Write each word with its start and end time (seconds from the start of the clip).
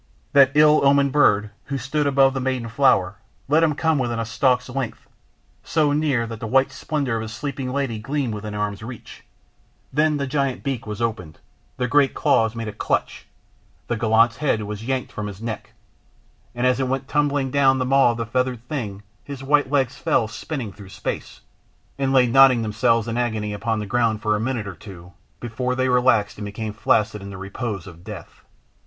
That 0.33 0.53
ill 0.55 0.83
omened 0.83 1.11
bird 1.11 1.51
who 1.65 1.77
stood 1.77 2.07
above 2.07 2.33
the 2.33 2.39
maiden 2.39 2.69
flower 2.69 3.17
let 3.47 3.61
him 3.61 3.75
come 3.75 3.99
within 3.99 4.17
a 4.17 4.25
stalk's 4.25 4.67
length, 4.67 5.07
so 5.63 5.91
near 5.91 6.25
that 6.25 6.39
the 6.39 6.47
white 6.47 6.71
splendour 6.71 7.17
of 7.17 7.21
his 7.21 7.31
sleeping 7.33 7.71
lady 7.71 7.99
gleamed 7.99 8.33
within 8.33 8.55
arms' 8.55 8.81
reach, 8.81 9.23
then 9.93 10.17
the 10.17 10.25
great 10.25 10.63
beak 10.63 10.87
was 10.87 11.03
opened, 11.03 11.37
the 11.77 11.87
great 11.87 12.15
claws 12.15 12.55
made 12.55 12.67
a 12.67 12.73
clutch, 12.73 13.27
the 13.85 13.95
gallant's 13.95 14.37
head 14.37 14.63
was 14.63 14.83
yanked 14.83 15.11
from 15.11 15.27
his 15.27 15.39
neck, 15.39 15.73
and 16.55 16.65
as 16.65 16.79
it 16.79 16.87
went 16.87 17.07
tumbling 17.07 17.51
down 17.51 17.77
the 17.77 17.85
maw 17.85 18.09
of 18.09 18.17
the 18.17 18.25
feathered 18.25 18.67
thing 18.67 19.03
his 19.23 19.43
white 19.43 19.69
legs 19.69 19.97
fell 19.97 20.27
spinning 20.27 20.73
through 20.73 20.89
space, 20.89 21.41
and 21.99 22.11
lay 22.11 22.25
knotting 22.25 22.63
themselves 22.63 23.07
in 23.07 23.17
agony 23.17 23.53
upon 23.53 23.77
the 23.77 23.85
ground 23.85 24.19
for 24.19 24.35
a 24.35 24.39
minute 24.39 24.65
or 24.65 24.73
two 24.73 25.13
before 25.39 25.75
they 25.75 25.89
relaxed 25.89 26.39
and 26.39 26.45
became 26.45 26.73
flaccid 26.73 27.21
in 27.21 27.29
the 27.29 27.37
repose 27.37 27.85
of 27.85 28.03
death. 28.03 28.41